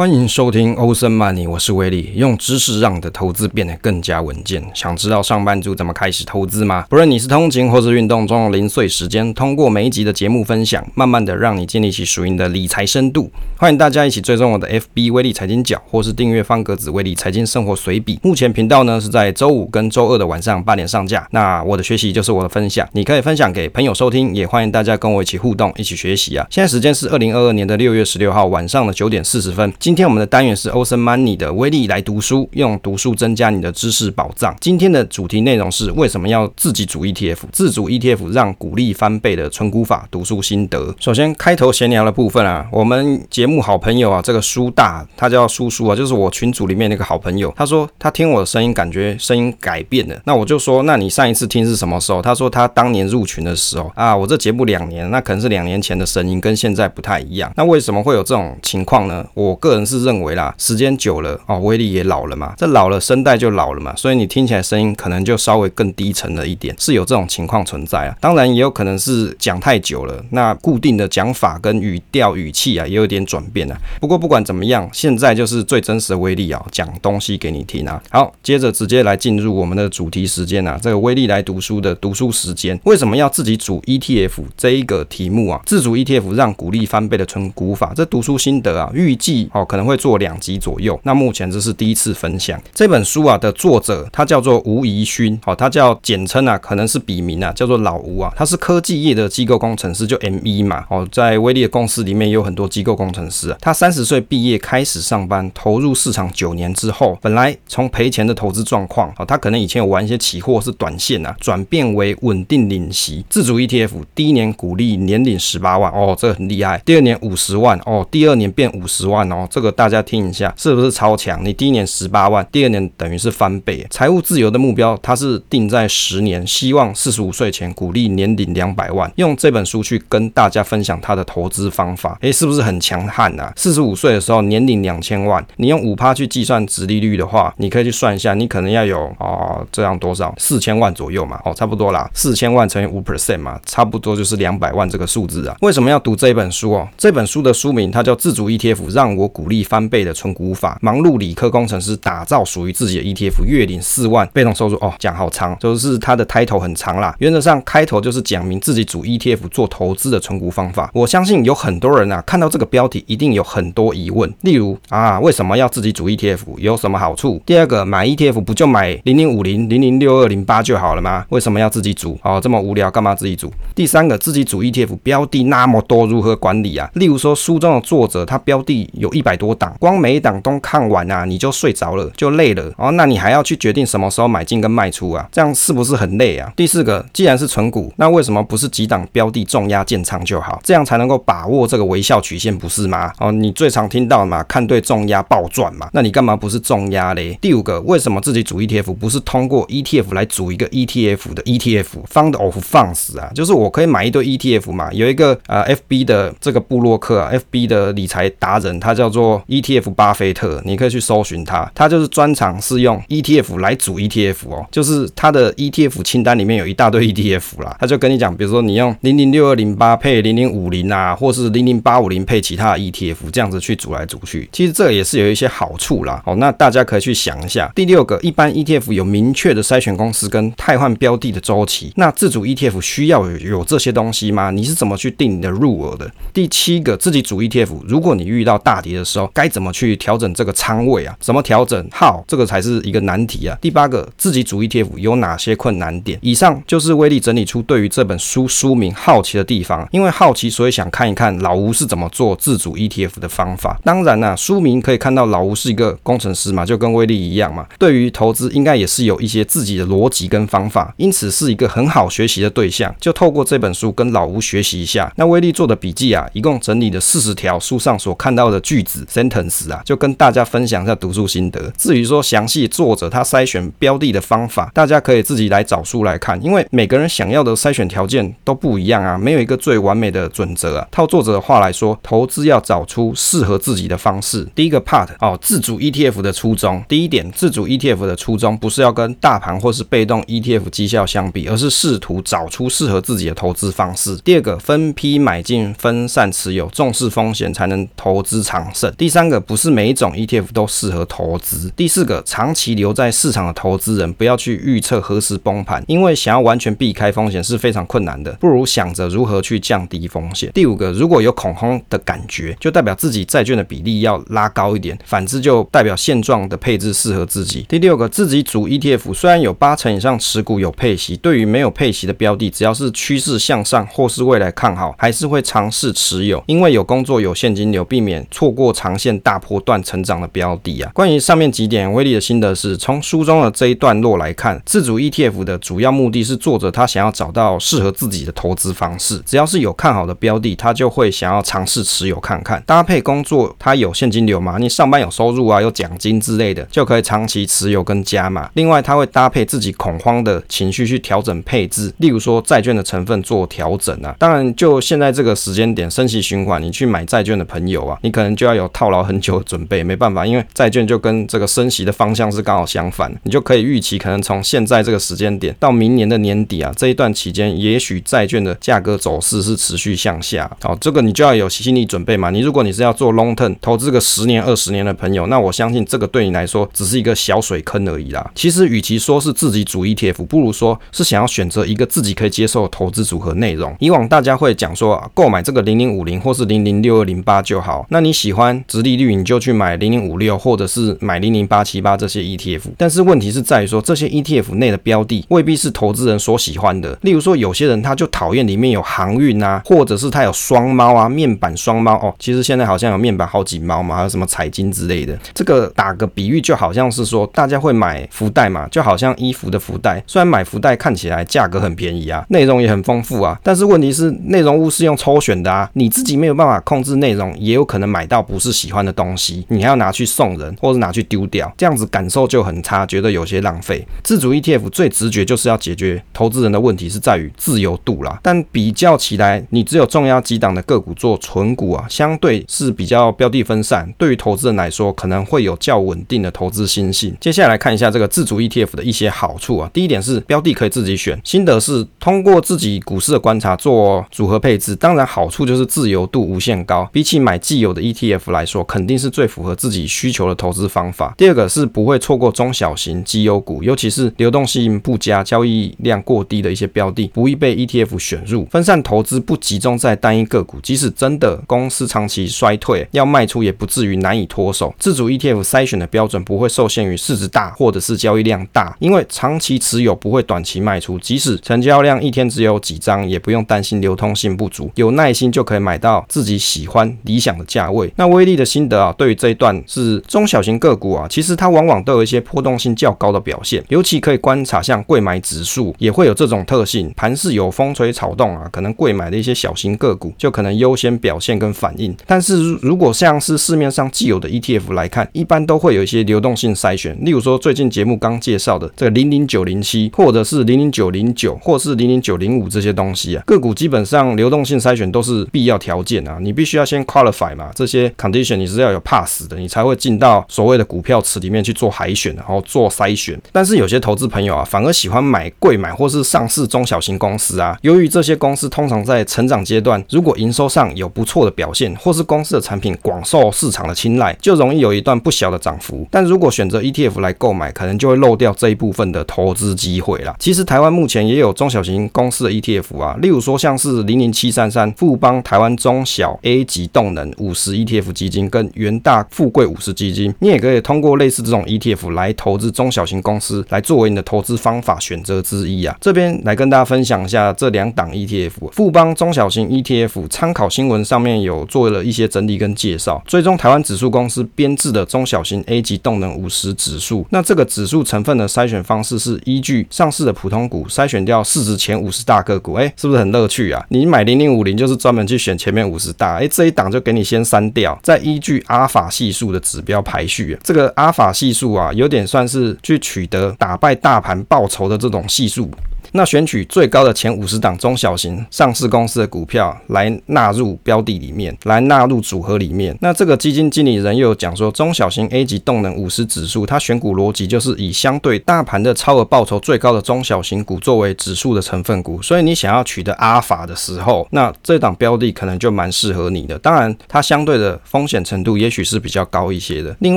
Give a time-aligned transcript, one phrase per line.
[0.00, 4.64] 欢迎收听欧森 Money，我是威利，用知识让你的投资变得更加稳健。
[4.72, 6.86] 想知道上班族怎么开始投资吗？
[6.88, 13.30] 不论你是通勤或是运动中的零碎时间，通过每一集的节目分享，慢慢的让你建立起属于你的理财深度。
[13.58, 18.18] 欢迎大家一起追踪我的 FB 威利财经角，或是订阅方格子威利财经生活随笔。
[18.22, 21.28] 目前频道呢是在周五跟周二的晚上八点上架。
[21.32, 26.46] 那我的学习就是我的分享，你可以分享给朋友收听，也欢迎大家跟我一起互动，一起学习啊。
[26.48, 29.70] 现在时间是二零二二年的六月十六号晚上的九点四十分。
[29.90, 34.56] 今天我们的单元是 Awesome Money 的威力来读书，用读书增加你的知识宝藏。
[34.60, 37.38] 今天的主题内容是为什么要自己组 ETF？
[37.50, 40.94] 自主 ETF 让股利翻倍的存股法读书心得。
[41.00, 47.52] 首先开头闲聊的部分啊，我们节目好朋友啊，这个叔大他叫叔叔啊，就是我群组里面那个好朋友。
[47.56, 50.16] 他说他听我的声音，感觉声音改变了。
[50.24, 52.22] 那我就说，那你上一次听是什么时候？
[52.22, 57.52] 他说他当年入群的时候啊，我这节目两年，那可能是两年前的声音，跟现在不太一样。
[57.56, 59.26] 那为什么会有这种情况呢？
[59.34, 60.20] 我个人是认。
[60.20, 68.14] 为啦，时间久了哦，威力也老了嘛，这老了声带就老了嘛，所以你听起来声音可能就稍微更低沉了一点，是有这种情况存在啊。
[68.20, 73.78] 当然也有可能是讲太久了，那固定的讲法跟语调语气啊也有点转变啊。
[73.98, 78.02] 不过不管怎么样，现在就是最真实的威力啊，讲东西给你听啊。
[78.10, 85.62] 好，接着直接来进入我们的主题时间啊，这个威力来读书的读书时间，为什么要自己组 ETF 这一个题目啊？
[85.64, 90.20] 自主 ETF 让股利翻倍的存股法，这读书心得啊，预计哦可能会做。
[90.20, 103.56] 两集左右，那目前这是第一次分享这本书啊的作者，他叫做吴怡勋，好，他叫简称啊，可能是笔名啊，叫做老吴啊，他是科技业的机构工程师，就 M1 嘛，哦，在威力的公司里面有很多机构工程师啊。
[103.62, 120.00] 他三十岁毕业开始上班，投入市场九年之后，本来从赔钱的投资状况，哦，他可能以前有玩一些期货是短线啊，转变为稳定领息，自主 ETF，第一年股利年领十八万，哦，这个很厉害，第二年五十万，哦，第二年变五十万，哦，这个大家。
[120.02, 121.38] 听一下，是不是超强？
[121.44, 123.86] 你第一年十八万，第二年等于是翻倍。
[123.90, 129.12] 财务自由的目标，它是定在十年，希望四十五岁前鼓励年领两百万。
[129.16, 133.52] 用这本书去跟大家分享他的投资方法，诶，是不是很强悍啊？
[133.56, 145.54] 四十五岁的时候年领两千万，你用五趴去计算值利率的话，你可以去算一下，你可能要有啊、呃、这样多少四千万左右嘛，哦，差不多啦，四千万乘以五 percent 嘛，差不多就是两百万这个数字啊。
[145.60, 146.88] 为什么要读这本书哦？
[146.96, 157.16] 这本书的书名它叫《自主 ETF 让我股利翻倍的存股法，忙碌理科工程师打造属于自己的 ETF，月领四万被动收入哦，讲好长，就是它的 title 很长啦。
[157.20, 160.90] 原则上开头就是讲明自己组 ETF 做投资的存股方法。
[160.92, 166.40] 我相信有很多人啊，看到这个标题一定有很多疑问，例如啊，为什么要自己组 ETF？
[166.58, 167.40] 有什么好处？
[167.46, 171.24] 第二个，买 ETF 不就买零零五零、零零六二零八就好了吗？
[171.30, 172.18] 为什么要自己组？
[172.22, 173.50] 哦，这么无聊，干嘛自己组？
[173.74, 176.90] 第三个，自己组 ETF 标的那么多，如何管理啊？
[176.92, 182.90] 例如说书中的作者，他标的有一百百多档，光每一档都看完啊，你就睡着了，就累了哦。
[182.92, 185.28] 那你还要去决定什么时候买进跟卖出啊？
[185.30, 186.52] 这样是不是很累啊？
[186.56, 190.58] 第四个，既然是存股，那为什么不是几档标的重压建仓就好？
[190.64, 193.12] 这样才能够把握这个微笑曲线，不是吗？
[193.20, 195.88] 哦，你最常听到嘛，看对重压暴赚嘛。
[195.92, 197.38] 那你干嘛不是重压嘞？
[197.40, 204.92] 第五个，为什么自己组 ETF 不是通过 ETF 来组一个 ETF 的 ETF？Fund of Funds 啊，就是我可以买一堆 ETF 嘛。
[204.92, 226.22] 有一个呃 FB 的这个部落客啊，FB 的理财达人，他叫做 ETF 巴菲特，你可以去搜寻他，他就是专长是用 ETF 来组 ETF 哦，就是他的 ETF 清单里面有一大堆 ETF 啦，他就跟你讲，比如说你用零零六二零八配零零五零啊，或是零零八五零配其他的 ETF，这样子去组来组去，其实这也是有一些好处啦。
[226.26, 227.70] 哦，那大家可以去想一下。
[227.74, 234.50] 第六个，一般 ETF 有明确的筛选公司跟汰换标的的周期，那自主 ETF 需要有有这些东西吗？
[234.50, 236.10] 你是怎么去定你的入额的？
[236.32, 241.16] 第七个，自己组 ETF，如果你遇到大跌的时候，该怎么去调整这个仓位啊？
[241.20, 241.88] 怎么调整？
[241.90, 243.56] 好，这个才是一个难题啊。
[243.60, 246.18] 第八个，自己组 ETF 有哪些困难点？
[246.22, 253.80] 以上就是威力整理出对于这本书书名好奇的地方，因为好奇，所以想看一看老吴是怎么做自主 ETF 的方法。
[253.84, 257.66] 当然啦、书名可以看到老吴是一个工程师嘛，就跟威力一样嘛。
[257.78, 262.94] 对于投资，应该也是有一些自己的逻辑跟方法，因此是一个很好学习的对象。
[263.00, 265.12] 就透过这本书跟老吴学习一下。
[265.16, 271.72] 那威力做的笔记啊，一共整理了四十条书上所看到的句子 sentence 啊，就跟大家分享一下读书心得。
[271.76, 280.88] 至于说详细作者他筛选标的的方法，大家可以自己来找书来看，因为每个人想要的筛选条件都不一样啊，没有一个最完美的准则啊。
[280.90, 284.46] 套作者的话来说，投资要找出适合自己的方式。
[284.54, 286.82] 第一个 part 哦，自主 ETF 的初衷。
[286.88, 294.16] 第一点，自主 ETF 的初衷不是要跟大盘或是被动 ETF 绩效相比，而是试图找出适合自己的投资方式。
[294.18, 298.89] 第二个，分批买进，分散持有，重视风险才能投资长胜。
[298.96, 301.70] 第三个，不是每一种 ETF 都适合投资。
[301.76, 310.50] 第四个，长期留在市场的投资人不要去预测何时崩盘，因为想要完全避开风险是非常困难的，不如想着如何去降低风险。
[310.54, 317.64] 第五个，如果有恐慌的感觉，就代表自己债券的比例要拉高一点，反之就代表现状的配置适合自己。
[317.68, 330.90] 第六个，自己组 ETF，虽然有八成以上持股有配息，对于没有配息的标的，只要是趋势向上或是未来看好，还是会尝试持有，因为有工作有现金流，避免错过长线大波段成长的标的啊。
[330.94, 342.62] 关于上面几点，威力的心得是从书中的这一段落来看，自主 ETF 的主要目的是作者他想要找到适合自己的投资方式，只要是有看好的标的，他就会想要尝试持有看看。
[342.66, 344.58] 搭配工作，他有现金流嘛？
[344.58, 348.50] 你上班有收入啊，有奖金之类的，就可以长期持有跟加码。
[348.54, 354.14] 另外，他会搭配自己恐慌的情绪去调整配置，例如说债券的成分做调整啊。
[354.18, 370.50] 当然，就现在这个时间点，升息循环，你去买债券的朋友啊，你可能就要有有套牢很久准备，没办法，因为债券就跟这个升息的方向是刚好相反，你就可以预期，可能从现在这个时间点到明年的年底啊，这一段期间，也许债券的价格走势是持续向下。
[370.62, 372.30] 好，这个你就要有心理准备嘛。
[372.30, 378.30] 你如果你是要做 long term 投资个十年、二十年的朋友，那我相信这个对你来说只是一个小水坑而已啦。
[378.34, 383.76] 其实，与其说是自己组 ETF，不如说是想要选择一个自己可以接受的投资组合内容。
[383.80, 387.86] 以往大家会讲说，购买这个零零五零或是零零六二零八就好。
[387.90, 392.62] 那你喜欢殖利率，你就去买零零五六或者是买零零八七八这些 ETF。
[392.76, 396.96] 但是问题是在于说，这些 ETF 内的标的未必是投资人所喜欢的。
[397.02, 402.14] 例如说，有些人他就讨厌里面有航运啊，或者是他有双猫啊，面板双猫哦。
[402.18, 405.18] 其实现在好像有面板好几猫嘛，还有什么彩金之类的。
[405.34, 410.02] 这个打个比喻，就好像是说，大家会买福袋嘛，就好像衣服的福袋。
[410.06, 423.86] 虽然买福袋看起来价格很便宜啊，内容也很丰富啊，但是问题是内容物是用抽选的啊，你自己没有办法控制内容，也有可能买到不是喜欢的东西，你还要拿去送人，或者拿去丢掉，这样子感受就很差，觉得有些浪费。
[424.02, 428.18] 自主 ETF 最直觉就是要解决投资人的问题，是在于自由度啦。
[428.22, 437.14] 但比较起来，你只有重压几档的个股做存股啊，相对是比较标的分散，对于投资人来说可能会有较稳定的投资心性。
[437.20, 451.14] 接下来看一下这个自主 ETF 的一些好处啊，第一点是标的可以自己选，心得是通过自己股市的观察做组合配置，当然好处就是自由度无限高，比起买既有的 ETF 来说，肯定是最符合自己需求的投资方法。
[451.16, 458.46] 第二个是不会错过中小型绩优股，尤其是流动性不佳、交易量过低的一些标的，不易被 ETF 选入。
[458.46, 464.74] 分散投资不集中在单一个股，即使真的公司长期衰退，要卖出也不至于难以脱手。
[464.78, 477.92] 自主 ETF 筛选的标准不会受限于市值大或者是交易量大，因为长期持有不会短期卖出，即使成交量一天只有几张，也不用担心流通性不足，有耐心就可以买到自己喜欢理想的价位。
[477.96, 491.96] 那威利的心得啊，对于这一段是中小型个股啊，其实它往往都有一些波动性较高的表现，尤其可以观察像贵买指数也会有这种特性，盘势有风吹草动啊，可能贵买的一些小型个股就可能优先表现跟反应。
[492.06, 513.20] 但是如果像是市面上既有的 ETF 来看，一般都会有一些流动性筛选，例如说最近节目刚介绍的这个零零九零七，或者是零零九零九，或是零零九零五这些东西啊，个股基本上流动性筛选都是必要条件啊，你必须要先 qualify 嘛，这些 condition 你是要有 pass 的，你才会进到所谓的股票池里面去做海选，然后做筛选。
[513.32, 525.86] 但是有些投资朋友啊，反而喜欢买贵买或是上市中小型公司啊，由于这些公司通常在成长阶段，如果营收上有不错的表现，或是公司的产品广受市场的青睐，就容易有一段不小的涨幅。
[525.90, 530.14] 但如果选择 ETF 来购买，可能就会漏掉这一部分的投资机会啦。
[530.18, 545.76] 其实台湾目前也有中小型公司的 ETF 啊，例如说像是零零七三三富邦台湾中小 A 级动能五十 ETF 基金跟元大富贵五十基金，你也可以通过类似这种 ETF 来投资中小型公司，来作为你的投资方法选择之一啊。
[545.82, 557.06] 这边来跟大家分享一下这两档 ETF，富邦中小型 ETF 参考新闻上面有做了一些整理跟介绍，追踪台湾指数公司编制的中小型 A 级动能五十指数。
[557.10, 563.62] 那这个指数成分的筛选方式是依据上市的普通股筛选掉市值前五十大个股，哎，是不是很乐趣啊？
[563.68, 570.38] 你买零零五零就是专门去选前面五十大，哎，这一档就给你先删掉，再依据阿尔法系数的指标排序。
[570.44, 575.50] 这个阿尔法系数啊，有点算是去取得打败大盘报酬的这种系数。
[575.92, 582.76] 那选取最高的前五十档中小型上市公司的股票来纳入标的里面，来纳入组合里面。
[582.80, 592.00] 那这个基金经理人又有讲说，中小型 A 级动能五十指数，它选股逻辑就是以相对大盘的超额报酬最高的中小型股作为指数的成分股。
[592.02, 596.38] 所以你想要取得阿尔法的时候，那这档标的可能就蛮适合你的。
[596.38, 599.76] 当然，它相对的风险程度也许是比较高一些的。
[599.80, 599.96] 另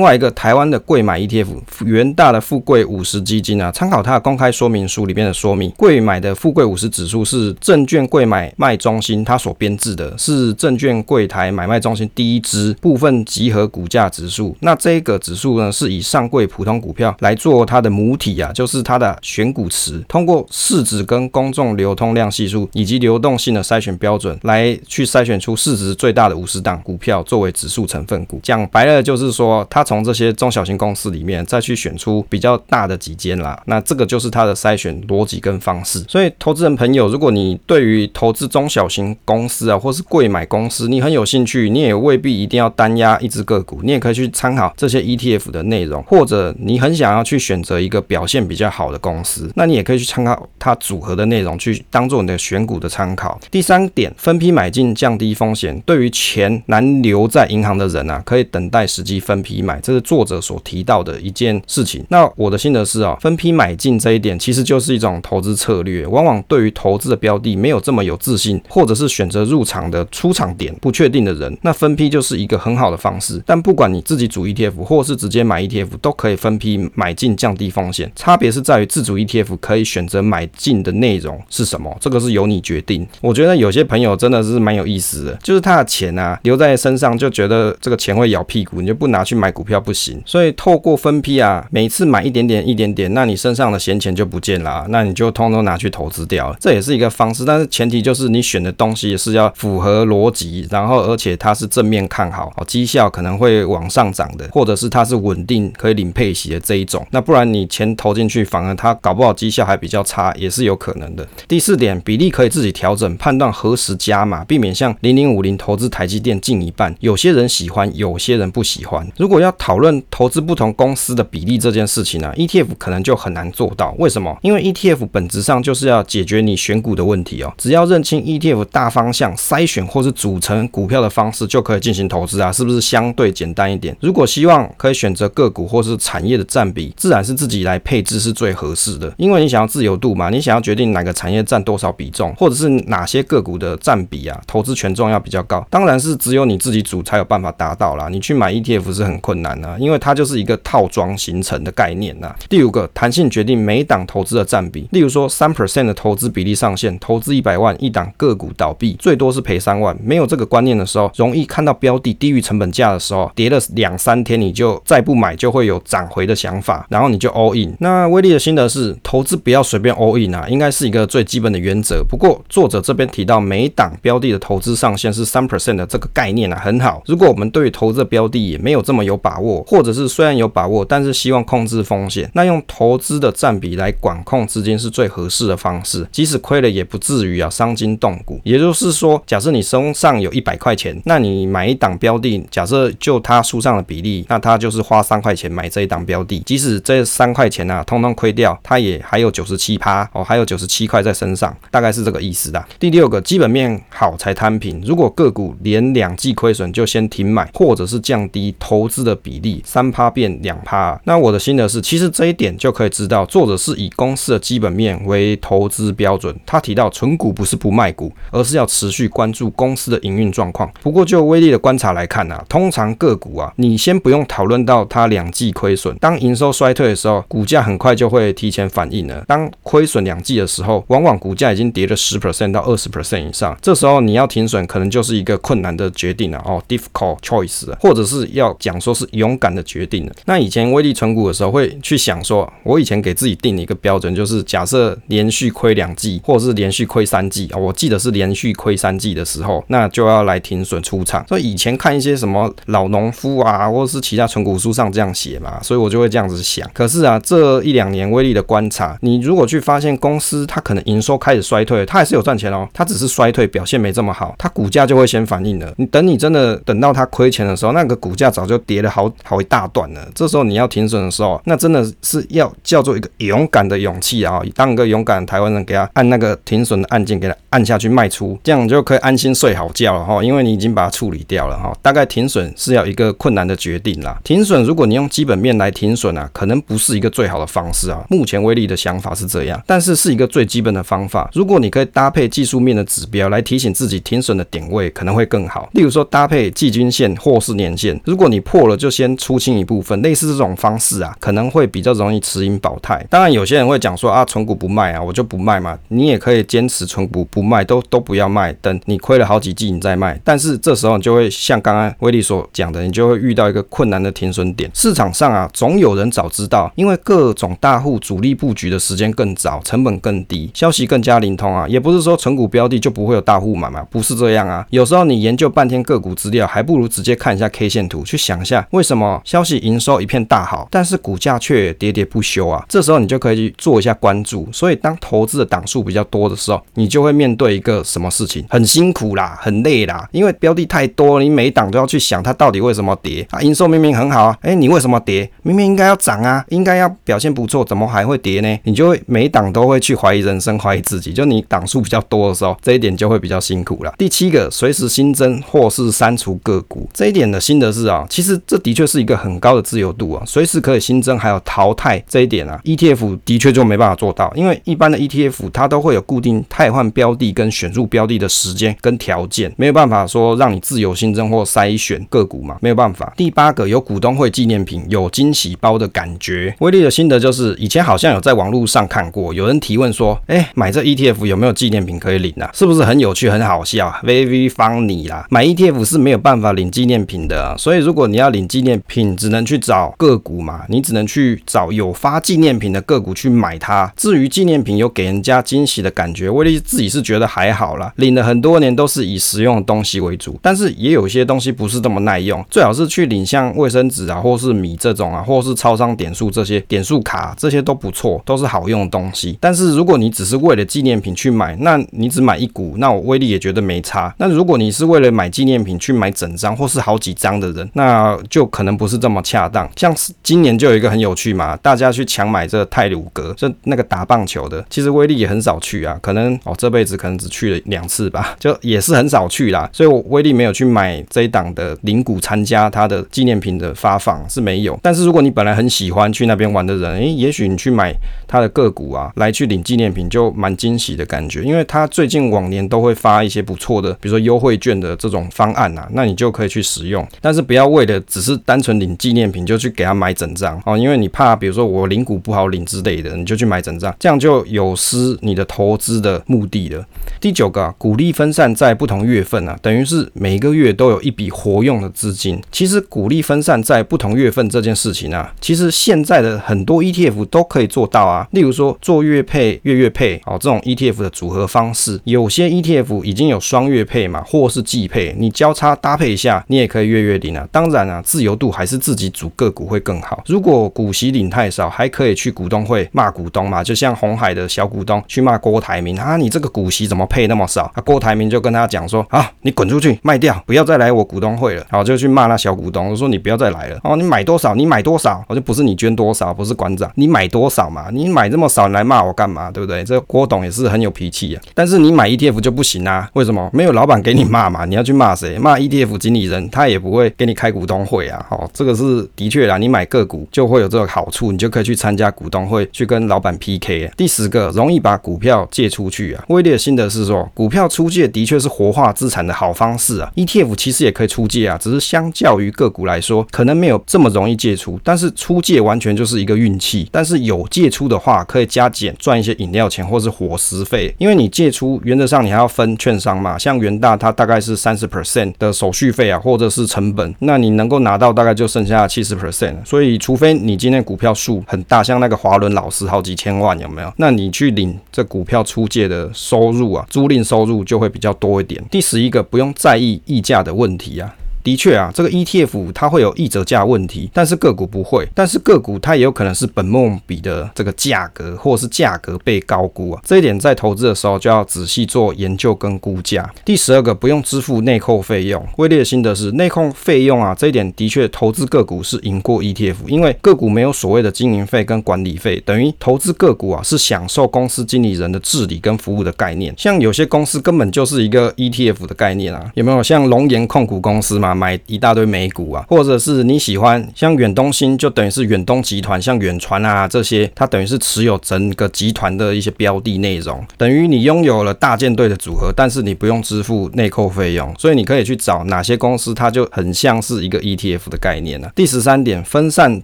[0.00, 1.46] 外一个台湾的贵买 ETF
[1.84, 14.56] 元大的富贵五十基金啊，参考它的公开说明书里面的说明，贵买的富贵五十指数是证券柜买卖中心它所编制的，是证券柜台买卖中心第一支部分集合股价指数。
[14.60, 28.40] 那这个指数呢，是以上柜普通股票来做它的母体啊，就是它的选股池，通过市值跟公众流通量系数以及流动性的筛选标准来去筛选出市值最大的五十档股票作为指数成分股。
[28.42, 33.62] 讲白了就是说，它从这些中小型公司里面再去选出比较大的几间啦。
[33.66, 36.04] 那这个就是它的筛选逻辑跟方方式。
[36.08, 53.38] 所以，投资人朋友，如果你对于投资中小型公司啊，或是贵买公司，你很有兴趣，你也未必一定要单押一只个股，你也可以去参考这些 ETF 的内容，或者你很想要去选择一个表现比较好的公司，那你也可以去参考它组合的内容，去当做你的选股的参考。
[53.50, 55.80] 第三点，分批买进，降低风险。
[55.86, 62.04] 对于钱难留在银行的人啊，可以等待时机分批买，这是作者所提到的一件事情。
[62.08, 66.06] 那我的心得是啊，分批买进这一点其实就是一种投资策略。
[66.06, 73.42] 往往对于投资的标的没有这么有自信，或者是选择入场的出场点不确定的人，那分批就是一个很好的方式。
[73.46, 78.12] 但不管你自己组 ETF，或是直接买 ETF，都可以分批买进，降低风险。
[78.14, 83.06] 差别是在于自主 ETF 可以选择买进的内容是什么，这个是由你决定。
[83.22, 90.20] 我觉得有些朋友真的是蛮有意思的，就是他的钱啊留在身上，就觉得这个钱会咬屁股，你就不拿去买股票不行。
[90.26, 97.44] 所以透过分批啊，每次买一点点一点点，那你身上的闲钱就不见了啊，那你就通都拿去投资掉了，这也是一个方式。
[97.44, 107.06] 但是前提就是你选的东西是要符合逻辑，然后而且它是正面看好，哦，绩效可能会往上涨的，或者是它是稳定可以领配息的这一种。
[107.10, 111.26] 那不然你钱投进去，反而它搞不好绩效还比较差，也是有可能的。
[111.46, 119.06] 第四点，比例可以自己调整，判断何时加码，避免像零零五零投资台积电近一半，有些人喜欢，有些人不喜欢。
[119.16, 123.94] 如果要讨论投资不同公司的比例这件事情呢，，ETF 可能就很难做到。
[123.98, 124.36] 为什么？
[124.42, 127.52] 因为 ETF 本质上就是要解决你选股的问题哦。
[127.58, 133.94] 只要认清 ETF 大方向，筛选或是组成股票的方式，就可以进行投资啊，是不是相对简单一点？
[134.00, 139.12] 如果希望可以选择个股或是产业的占比，自然是自己来配置是最合适的。
[139.18, 148.08] 因为你想要自由度嘛，你想要决定哪个产业占多少比重，或者是哪些个股的占比啊，投资权重要比较高，当然是只有你自己组才有办法达到啦。
[148.08, 152.34] 你去买 ETF 是很困难的，因为它就是一个套装形成的概念呐。
[152.48, 159.96] 第五个，弹性决定每档投资的占比，例如说三 percent 的投资比例上限，投资一百万一档个股倒闭，最多是赔三万。
[160.02, 167.74] 没有这个观念的时候，容易看到标的低于成本价的时候，跌了两三天你就再不买，就会有涨回的想法，然后你就 all in。
[167.80, 172.04] 那威力的心得是，投资不要随便 all in 啊，应该是一个最基本的原则。
[172.08, 177.02] 不过作者这边提到每档标的的投资上限是三 percent 的这个概念啊，很好。
[177.06, 186.04] 如果我们对于投资的标的也没有这么有把握，或者是虽然有把握，但是希望控制风险，那用投资的占比来管控资金是最合适的方式。
[186.10, 188.40] 即使亏了也不至于啊伤筋动骨。
[188.42, 196.40] 也就是说，假设你身上有一百块钱，那你买一档标的，假设就它书上的比例，那它就是花三块钱买这一档标的。
[196.40, 202.64] 即使这三块钱啊通通亏掉，它也还有九十七趴哦，还有九十七块在身上，大概是这个意思的。
[202.80, 204.82] 第六个，基本面好才摊平。
[204.84, 211.00] 如果个股连两季亏损，就先停买，或者是降低投资的比例，三趴变两趴。
[211.04, 216.34] 那我的心得是，其实这一点就可以知道，作者是以公司的基本面为投资标准。
[216.46, 220.70] 他提到，存股不是不卖股，而是要持续关注公司的营运状况。
[220.82, 229.24] 不过，就威力的观察来看啊，通常个股啊，你先不用讨论到它两季亏损，当营收衰退的时候，股价很快就会提前反应了。
[229.26, 240.12] 当亏损两季的时候，往往股价已经跌了十 percent 到二十 percent 以上，这时候你要停损，可能就是一个困难的决定了哦，difficult choice，或者是要讲说是勇敢的决定了。
[240.26, 251.24] 那以前威力存股的时候，会去想说，我以前给自己定了一个标准，就是假设连续亏两季，或者是连续亏三季啊，我记得是连续亏三季的时候，那就要来停损出场。
[251.28, 256.68] 所以以前看一些什么老农夫啊，或者是其他存股书上这样写嘛，所以我就会这样子想。
[256.72, 265.72] 可是啊，这一两年威力的观察，你如果去发现公司它可能营收开始衰退，它还是有赚钱哦，它只是衰退表现没这么好，它股价就会先反应了。
[265.76, 270.06] 你等你真的等到它亏钱的时候，那个股价早就跌了好好一大段了。
[270.14, 274.40] 这时候你要停损的时候，那真的是要叫做一个勇敢的勇气啊！
[274.54, 280.22] 当一个勇敢的台湾人，给他按那个停损的按键，给他按下去卖出，这样就可以安心睡好觉了哈。
[280.22, 281.72] 因为你已经把它处理掉了哈。
[281.82, 284.18] 大概停损是要一个困难的决定啦。
[284.24, 288.04] 停损，如果你用基本面来停损啊，可能不是一个最好的方式啊。
[288.08, 291.30] 目前威力的想法是这样，但是是一个最基本的方法。
[291.32, 295.68] 如果你可以搭配技术面的指标来提醒自己停损的点位，可能会更好。
[295.72, 303.04] 例如说搭配季均线或是年线，如果你破了就先出清一部分，类似这种方式啊，可能会比较容易持盈保泰。
[303.10, 305.78] 当然，有些人会讲说啊，存股不卖啊，我就不卖嘛。
[305.88, 310.20] 你也可以坚持存股不卖，都都不要卖，等你亏了好几季你再卖。
[310.24, 314.68] 但是这时候你就会像刚刚威力所讲的，你就会遇到一个困难的停损点。
[314.74, 321.66] 市场上啊，总有人早知道，因为各种大户主力布局的时间更早，成本更低，消息更加灵通啊。
[321.68, 324.66] 也不是说存股标的就不会有大户买嘛，不是这样啊。
[324.70, 332.64] 有时候你研究半天个股资料，还不如直接看一下 K 线图，去想一下为什么消息营收一片大好，但是股价却喋喋不休啊。
[332.68, 334.48] 这时候你就可以去做一下关注。
[334.64, 338.42] 所以当投资的档数比较多的时候，你就会面对一个什么事情？
[338.48, 343.42] 很辛苦啦，很累啦，因为标的太多，你每一档都要去想它到底为什么跌啊。
[343.42, 345.30] 营收明明很好啊，诶，你为什么跌？
[345.42, 348.58] 明明应该要涨啊，应该要表现不错，怎么还会跌呢？
[348.62, 351.12] 你就会每一档都会去怀疑人生， 怀疑自己。
[351.12, 353.92] 就你档数比较多的时候，这一点就会比较辛苦了。
[353.98, 373.12] 第七个，随时新增或是删除个股，这一点的心得是啊，其实这的确是一个很高的自由度啊，随时可以新增还有淘汰这一点啊，ETF 的确就没办法做到，因为一般的 ETF 它都会有固定汰换标的跟选入标的的时间跟条件，没有办法说让你自由新增或筛选个股嘛，没有办法。
[373.16, 376.54] 第八个，有股东会纪念品，有惊喜包的感觉。
[376.60, 382.50] 威力的心得就是，以前好像有在网络上看过，有人提问说，哎，买这 ETF 有没有纪念品可以领啊？
[382.52, 385.26] 是不是很有趣、很好笑？Very funny 啦！
[385.30, 393.92] 买 ETF 是没有办法领纪念品的啊，所以如果你要领纪念品，只能去找个股嘛，你只能去找有发纪念品的个股去买它。
[393.96, 409.38] 至于纪念品有给人家惊喜的感觉，威力自己是觉得还好啦，领了很多年都是以实用的东西为主，但是也有些东西不是这么耐用，最好是去领像卫生纸啊，或是米这种啊，或是超商点数这些点数卡，这些都不错，都是好用的东西。
[409.40, 414.12] 但是如果你只是为了纪念品去买，那你只买一股，那我威力也觉得没差。
[414.18, 419.70] 那如果你是为了买纪念品去买整张或是好几张的人，那就可能不是这么恰当。
[419.76, 429.68] 像今年就有一个很有趣嘛，大家去抢买这个太鲁格这那个打棒球的，其实威力也很少去啊，可能哦这辈子可能只去了两次吧， 就也是很少去啦。
[429.72, 434.78] 所以我威力没有去买这一档的领股参加他的纪念品的发放是没有。
[434.82, 437.94] 但是如果你本来很喜欢去那边玩的人，诶，也许你去买
[438.26, 447.06] 他的个股啊，来去领纪念品就蛮惊喜的感觉，因为他最近往年都会发一些不错的，比如说优惠券的这种方案啊，那你就可以去使用。
[447.20, 456.84] 但是不要为了只是单纯领纪念品就去给他买整张哦，因为你怕比如说我领股不好领之类的，你就去买整张，这样就有失你的投资的目的了。
[457.20, 462.40] 第九个啊，股利分散在不同月份啊，等于是每个月都有一笔活用的资金。
[462.52, 468.26] 其实股利分散在不同月份这件事情啊，其实现在的很多 ETF 都可以做到啊。
[468.32, 477.46] 例如说做月配、月月配哦，这种 ETF 的组合方式，有些 ETF 已经有双月配嘛，或是季配，你交叉搭配一下，你也可以月月领啊。
[477.50, 480.22] 当然啊，自由度还是自己组个股会更好。
[480.26, 487.70] 如果股息领太少，还可以去股东会骂股东嘛，就像红海的小股东去骂郭台铭啊，你这个股息怎么配那么少？
[487.74, 491.66] 啊，郭台铭就跟他讲说啊，你滚出去卖掉，不要再来我股东会了。
[491.70, 494.54] 然后就去骂那小股东，我说你不要再来了哦，你买多少？
[494.54, 495.24] 你买多少？
[495.28, 497.86] 我就不是你捐多少，不是馆长，你买多少嘛？
[497.90, 499.50] 你买这么少，你来骂我干嘛？
[499.50, 499.82] 对不对？
[499.84, 501.42] 这郭董也是很有脾气啊。
[501.54, 503.08] 但是你买 ETF 就不行啊？
[503.14, 503.48] 为什么？
[503.52, 504.64] 没有老板给你骂嘛？
[504.64, 505.38] 你要去骂谁？
[505.38, 508.24] 骂 ETF 经理人，他也不会给你开股东会啊。
[508.30, 513.90] 哦，这个是的确啦，你买个股就会有这个好处，你就可以去参加股东会，去跟老板 PK。
[513.96, 516.24] 第十个，容易把股票借出去啊。
[516.28, 520.10] 威力的心得是说，股票出借的确是活化资产的好方式啊。
[520.16, 524.78] ETF 其实也可以出借啊，只是相较于个股来说，可能没有这么容易借出。
[524.82, 526.88] 但是出借完全就是一个运气。
[526.90, 533.38] 但是有借出的话，可以加减赚一些饮料钱或是伙食费，因为你借出原则上你还要分券商嘛。
[533.38, 539.64] 像元大它大概是三十 percent 的手续费啊，或者是成本，那你能够拿到大概就剩下七十 percent。
[539.64, 543.83] 所以除非你今天股票数很大，像那个华伦老师好几千万有没有？
[543.96, 548.62] 那你去领这股票出借的收入啊，租赁收入就会比较多一点。
[548.70, 551.14] 第十一个，不用在意溢价的问题啊。
[551.44, 555.08] 的确啊，这个 ETF 它会有溢折价问题，但是个股不会。
[555.14, 560.02] 但是个股它也有可能是本梦比的这个价格，或是价格被高估啊。
[560.04, 563.30] 这一点在投资的时候就要仔细做研究跟估价。
[563.44, 565.46] 第十二个，不用支付内扣费用。
[565.58, 576.52] 威力的心得是内控费用啊，这一点的确投资个股是赢过 ETF，因为个股没有所谓的经营费跟管理费，等于投资个股啊是享受公司经理人的治理跟服务的概念。
[576.56, 579.84] 像有些公司根本就是一个 ETF 的概念啊，有没有？
[579.84, 598.52] 像龙岩控股公司嘛，买一大堆美股啊，或者是你喜欢像远东新，就等于是远东集团，像远传啊这些，它等于是持有整个集团的一些标的内容，等于你拥有了大舰队的组合，但是你不用支付内扣费用，所以你可以去找哪些公司，它就很像是一个 ETF 的概念了啊。
[598.54, 599.82] 第十三点，分散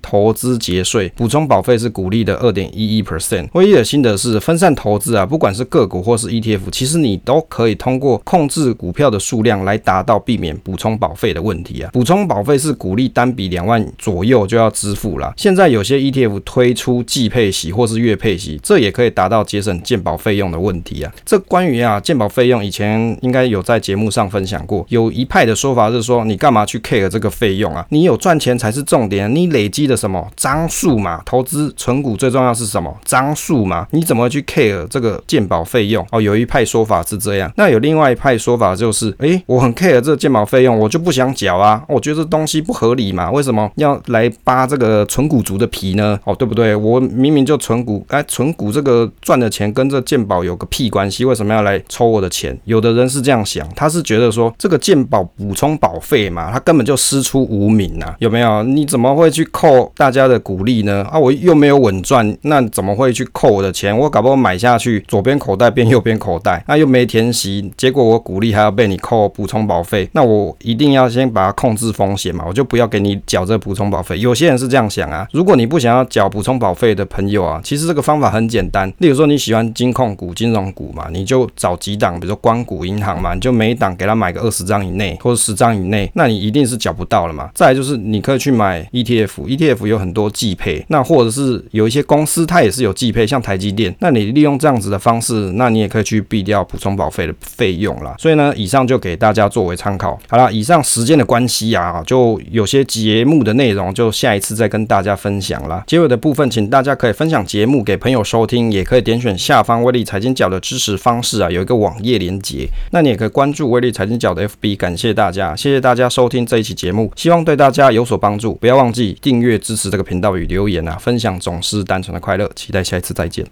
[0.01, 3.49] 投资节税，补充保费是股利的二点一一 percent。
[3.53, 11.91] 唯一的心得是分散投资啊，不管是个股或是 ETF，其实你都可以通过控制股票的数量来达到避免补充保费的问题啊。
[11.93, 15.33] 补充保费是鼓励单笔两万左右就要支付了。
[15.37, 21.13] 现在有些 ETF 推出季配息或是月配息，这也可以达到节省健保费用的问题啊。
[21.25, 24.85] 这关于啊健保费用，以前应该有在节目上分享过。
[24.89, 27.87] 有一派的说法是说，你干嘛去 care 这个费用啊？
[27.91, 31.23] 你有赚钱才是重点，你累积的什么张数嘛？
[31.25, 32.95] 投资存股最重要是什么？
[33.05, 33.87] 张数嘛？
[33.91, 36.07] 你怎么去 care 这个健保费用？
[36.11, 46.19] 哦，有一派说法是这样，那有另外一派说法就是，诶，我很 care 这个健保费用，我就不想脚啊，我觉得这东西不合理嘛，为什么要来扒这个存股族的皮呢？
[46.25, 46.75] 哦，对不对？
[46.75, 51.25] 我明明就存股，哎，存股这个赚的钱跟这鉴宝有个屁关系？
[51.25, 52.59] 为什么要来抽我的钱？
[52.65, 58.63] 有的人是这样想，他是觉得说这个鉴宝补充保费嘛，他根本就师出无名啊，有没有？
[58.63, 61.07] 你怎么会去扣大家的股利呢？
[61.11, 63.97] 啊，我又没有稳赚，那怎么会去扣我的钱？
[63.97, 74.19] 我搞不好买下去，左边口袋变右边口袋，那又没填息，结果我股利还要被你扣补充保费，那我一定要先先把它控制风险嘛，我就不要给你缴这补充保费。
[74.19, 78.91] 有些人是这样想啊，如果你不想要缴补充保费的朋友啊，其实这个方法很简单。
[78.99, 87.51] 例如说你喜欢金控股、金融股嘛，你就找几档，比如说光谷银行嘛，你就每一档给他买个二十张以内或者十张以内，那你一定是缴不到了嘛。
[87.55, 98.15] 再来就是你可以去买 ETF，ETF 有很多季配，那或者是有一些公司它也是有季配，像台积电，那你利用这样子的方式，那你也可以去避掉补充保费的费用啦。
[98.19, 100.19] 所以呢，以上就给大家作为参考。
[100.29, 105.83] 好了，以上十时间的关系啊，就有些节目的内容就下一次再跟大家分享啦。
[105.87, 114.77] 结尾的部分，请大家可以分享节目给朋友收听，也可以点选下方威力财经角的支持方式啊，有一个网页连接，那你也可以关注威力财经角的 FB。
[114.77, 118.55] 感谢大家，谢谢大家收听这一期节目，希望对大家有所帮助。
[118.57, 122.51] 不要忘记订阅支持这个频道与留言啊，分享总是单纯的快乐。
[122.55, 123.47] 期待下一次再见。